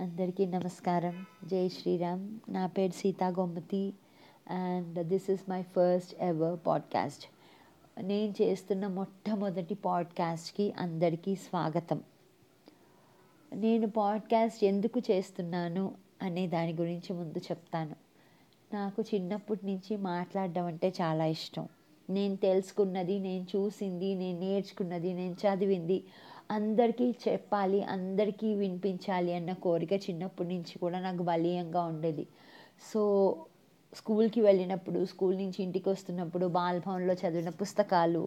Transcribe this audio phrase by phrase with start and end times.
[0.00, 1.26] అందరికీ నమస్కారం.
[1.44, 2.38] జై శ్రీరామ్.
[2.48, 3.94] నా పేరు Seetha Gomathi
[4.50, 7.24] and this is my first ever podcast.
[8.02, 12.00] నేను చేస్తున్న మొట్టమొదటి పాడ్కాస్ట్కి అందరికీ స్వాగతం.
[13.54, 17.96] నేను పాడ్కాస్ట్ ఎందుకు చేస్తున్నాను అనే దాని గురించి ముందు చెప్తాను.
[18.74, 21.68] నాకు చిన్నప్పటి నుంచి మాట్లాడడం అంటే చాలా ఇష్టం.
[22.10, 26.04] నేను తెలుసుకున్నది నేను చూసింది నేను నేర్చుకున్నది నేను చదివింది
[26.50, 32.24] అందరికీ చెప్పాలి అందరికీ వినిపించాలి అన్న కోరిక చిన్నప్పటి నుంచి కూడా నాకు బలీయంగా ఉండేది.
[32.92, 33.02] సో
[33.92, 38.24] స్కూల్కి వెళ్ళినప్పుడు స్కూల్ నుంచి ఇంటికి వస్తున్నప్పుడు బాలభవన్లో చదివిన పుస్తకాలు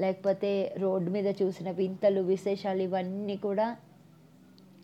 [0.00, 3.66] లేకపోతే రోడ్డు మీద చూసిన వింతలు విశేషాలు ఇవన్నీ కూడా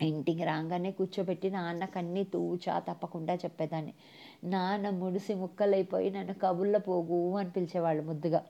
[0.01, 3.93] ఇంటికి రాగానే కూర్చోబెట్టి నాన్నకు అన్నీ తూచా తప్పకుండా చెప్పేదాన్ని.
[4.43, 8.41] నాన్న ముడిసి ముక్కలైపోయి నన్ను కబుర్ల పోగు అని పిలిచేవాళ్ళు ముద్దుగా.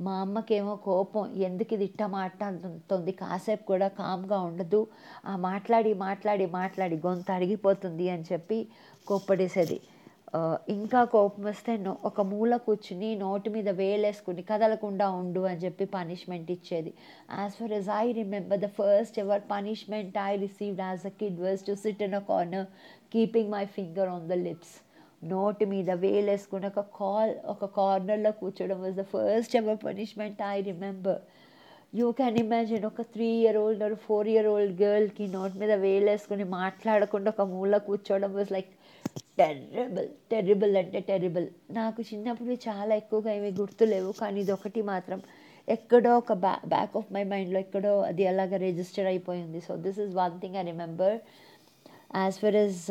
[0.00, 3.12] మా అమ్మకేమో కోపం ఎందుకు ఇది ఇట్ట మాట్లాడుతుంది?
[3.20, 4.80] కాసేపు కూడా కామ్గా ఉండదు.
[5.30, 8.58] ఆ మాట్లాడి మాట్లాడి మాట్లాడి గొంతు అడిగిపోతుంది అని చెప్పి
[9.10, 9.78] కోప్పడేసేది.
[10.74, 11.72] ఇంకా కోపం వస్తే
[12.08, 16.92] ఒక మూల కూర్చుని నోటి మీద వేలేసుకుని కదలకుండా ఉండు అని చెప్పి పనిష్మెంట్ ఇచ్చేది.
[17.38, 21.64] As far as I remember the first ever punishment I received as a kid was
[21.68, 22.66] to sit in a corner
[23.14, 24.74] keeping my finger on the lips
[25.32, 31.20] నోటి మీద వేలేసుకుని ఒక కాల్ ఒక కార్నర్లో కూర్చోవడం was the first ever punishment I remember
[32.00, 36.46] you can imagine ఒక three year old or four year old గర్ల్కి నోట్ మీద వేలేసుకుని
[36.60, 38.72] మాట్లాడకుండా ఒక మూల కూర్చోవడం వాజ్ లైక్
[39.40, 41.46] టెర్రబుల్ టెర్రబుల్ అంటే టెర్రబుల్
[41.78, 45.20] నాకు చిన్నప్పుడు చాలా ఎక్కువగా ఏమీ గుర్తులేవు కానీ ఇది ఒకటి మాత్రం
[45.68, 49.60] ఎక్కడో ఒక బ్యా బ్యాక్ ఆఫ్ మై మైండ్లో ఎక్కడో అది అలాగ రిజిస్టర్ అయిపోయింది.
[49.66, 51.16] So this is one thing I remember
[52.14, 52.82] as far as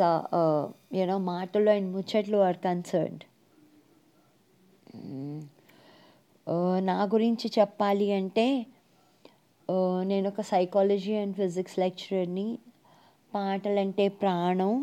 [1.00, 3.24] you know మాటలు అండ్ ముచ్చట్లు ఆర్ కన్సర్న్డ్
[6.88, 8.48] నా గురించి చెప్పాలి అంటే
[9.70, 12.48] uh, నేను ఒక సైకాలజీ అండ్ ఫిజిక్స్ లెక్చరర్ని
[13.34, 14.74] పాటలంటే ప్రాణం.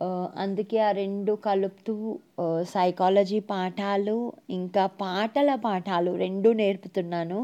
[0.00, 1.94] Uh, అందుకే ఆ రెండు కలుపుతూ
[2.42, 4.16] uh, సైకాలజీ పాఠాలు
[4.58, 7.40] ఇంకా పాటల పాఠాలు రెండు నేర్పుతున్నాను.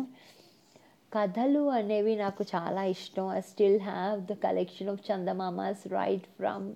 [1.15, 3.33] కథలు అనేవి నాకు చాలా ఇష్టం.
[3.33, 6.67] I still have the collection of Chandamamas right from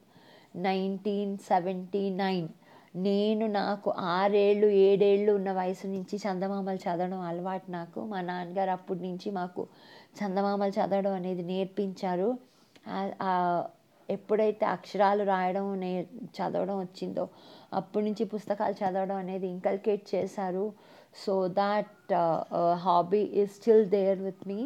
[0.56, 2.48] nineteen seventy nine
[2.96, 8.00] నేను నాకు ఆరేళ్ళు ఏడేళ్ళు ఉన్న వయసు నుంచి చందమామలు చదవడం అలవాటు నాకు.
[8.04, 9.62] మా నాన్నగారు అప్పటి నుంచి మాకు
[10.18, 12.28] చందమామలు చదవడం అనేది నేర్పించారు.
[14.10, 15.90] ఎప్పుడైతే అక్షరాలు రాయడం నే
[16.36, 17.24] చదవడం వచ్చిందో
[17.72, 20.66] అప్పటి నుంచి పుస్తకాలు చదవడం అనేది ఇంకల్కేట్ చేశారు.
[21.24, 22.12] So that
[22.84, 24.60] hobby is still there with me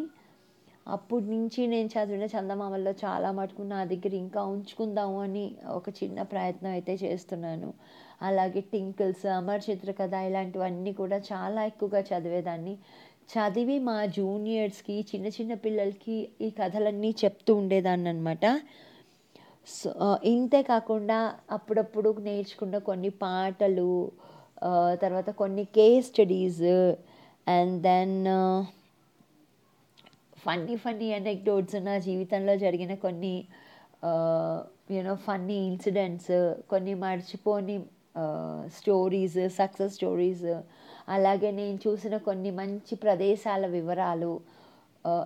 [0.87, 5.45] అప్పటి నుంచి నేను చదివిన చందమామల్లో చాలా మటుకు నా దగ్గర ఇంకా ఉంచుకుందాము అని
[5.79, 7.69] ఒక చిన్న ప్రయత్నం అయితే చేస్తున్నాను.
[8.29, 12.75] అలాగే టింకిల్స్ అమర్ చిత్రకథ ఇలాంటివన్నీ కూడా చాలా ఎక్కువగా చదివేదాన్ని.
[13.33, 18.45] చదివి మా జూనియర్స్కి చిన్న చిన్న పిల్లలకి ఈ కథలన్నీ చెప్తూ ఉండేదాన్ని అనమాట
[19.67, 19.91] సో
[20.25, 21.19] ఇంతే కాకుండా
[21.51, 23.91] అప్పుడప్పుడు నేర్చుకున్న కొన్ని పాటలు
[25.03, 26.63] తర్వాత కొన్ని case studies
[27.47, 28.17] and then
[30.45, 33.35] funny funny anecdotes నా జీవితంలో జరిగిన కొన్ని
[34.91, 36.33] యూనో ఫన్నీ ఇన్సిడెంట్స్
[36.69, 37.77] కొన్ని మర్చిపోని
[38.79, 40.49] స్టోరీస్ సక్సెస్ స్టోరీస్
[41.09, 44.33] అలాగే నేను చూసిన కొన్ని మంచి ప్రదేశాల వివరాలు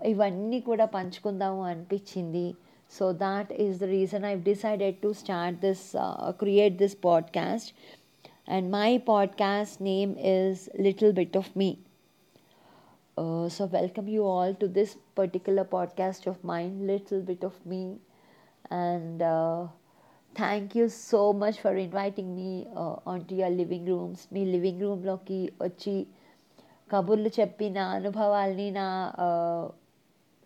[0.04, 2.46] ఇవన్నీ కూడా పంచుకుందాము అనిపించింది.
[2.91, 7.67] So that is the reason I've decided to start this, uh, create this podcast.
[8.47, 11.69] And my podcast name is Little Bit of Me.
[13.17, 17.81] Uh, so, welcome you all to this particular podcast of mine, Little Bit of Me.
[18.71, 19.67] And uh,
[20.35, 24.27] thank you so much for inviting me uh, onto your living rooms.
[24.33, 25.95] మీ living రూమ్లోకి వచ్చి
[26.87, 28.87] కబుర్లు చెప్పి నా అనుభవాల్ని నా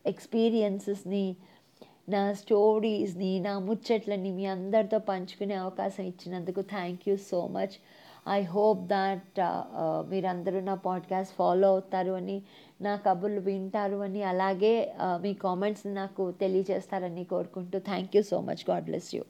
[0.05, 1.25] ఎక్స్పీరియన్సెస్ని
[2.08, 7.74] నా స్టోరీస్ని నా ముచ్చట్లని మీ అందరితో పంచుకునే అవకాశం ఇచ్చినందుకు thank you so much
[8.28, 9.40] I hope that
[10.08, 12.36] మీరందరూ నా పాడ్కాస్ట్ ఫాలో అవుతారు అని
[12.80, 18.64] నా కబుర్లు వింటారు అని అలాగే uh, మీ కామెంట్స్ నాకు తెలియజేస్తారని కోరుకుంటూ thank you so much
[18.70, 19.24] God bless you